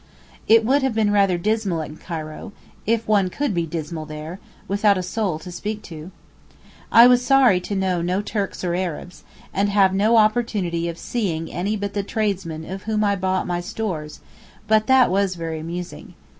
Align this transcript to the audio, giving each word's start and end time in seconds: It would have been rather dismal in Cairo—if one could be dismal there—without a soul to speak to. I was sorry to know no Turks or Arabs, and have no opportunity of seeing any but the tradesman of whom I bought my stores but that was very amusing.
It 0.47 0.65
would 0.65 0.81
have 0.81 0.95
been 0.95 1.11
rather 1.11 1.37
dismal 1.37 1.81
in 1.83 1.95
Cairo—if 1.95 3.07
one 3.07 3.29
could 3.29 3.53
be 3.53 3.67
dismal 3.67 4.07
there—without 4.07 4.97
a 4.97 5.03
soul 5.03 5.37
to 5.37 5.51
speak 5.51 5.83
to. 5.83 6.09
I 6.91 7.05
was 7.05 7.23
sorry 7.23 7.61
to 7.61 7.75
know 7.75 8.01
no 8.01 8.19
Turks 8.23 8.63
or 8.63 8.73
Arabs, 8.73 9.23
and 9.53 9.69
have 9.69 9.93
no 9.93 10.17
opportunity 10.17 10.89
of 10.89 10.97
seeing 10.97 11.51
any 11.53 11.75
but 11.77 11.93
the 11.93 12.01
tradesman 12.01 12.65
of 12.65 12.81
whom 12.85 13.03
I 13.03 13.15
bought 13.15 13.45
my 13.45 13.61
stores 13.61 14.21
but 14.67 14.87
that 14.87 15.11
was 15.11 15.35
very 15.35 15.59
amusing. 15.59 16.15